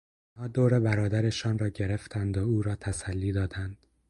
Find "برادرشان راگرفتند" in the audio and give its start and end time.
0.79-2.37